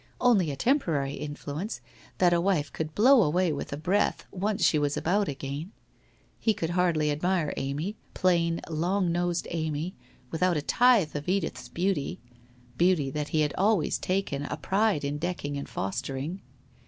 [0.19, 1.79] Only a temporary influence,
[2.17, 5.71] that a wife could blow away with a breath, once she was about again!
[6.39, 9.93] He could hardly admire Amy, plain long nosed Amy,
[10.31, 12.19] without a tithe of Edith's beauty,
[12.79, 16.41] beauty that he had always taken a pride in decking and fostering.